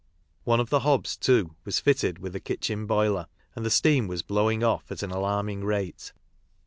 [0.45, 4.23] One of the hobs, too, was fitted with a kitchen boiler, and the steam was
[4.23, 6.11] blowing of at an alarming rate.